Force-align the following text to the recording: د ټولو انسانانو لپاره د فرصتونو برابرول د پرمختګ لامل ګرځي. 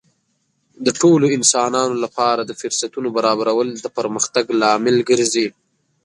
د 0.85 0.87
ټولو 1.01 1.25
انسانانو 1.37 1.95
لپاره 2.03 2.41
د 2.45 2.51
فرصتونو 2.61 3.07
برابرول 3.17 3.67
د 3.83 3.87
پرمختګ 3.97 4.45
لامل 4.61 4.95
ګرځي. 5.09 5.47